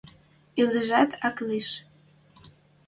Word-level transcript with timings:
Ӹлӓшӹжӓт 0.61 1.11
ак 1.27 1.37
лиш. 1.47 1.67